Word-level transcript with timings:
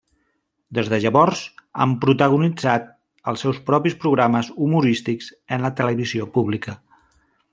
Des 0.77 0.87
de 0.93 0.97
llavors 1.01 1.41
han 1.85 1.91
protagonitzat 2.05 2.87
els 3.33 3.45
seus 3.45 3.61
propis 3.69 3.97
programes 4.07 4.51
humorístics 4.67 5.31
en 5.59 5.67
la 5.67 5.73
televisió 5.83 6.31
pública. 6.39 6.77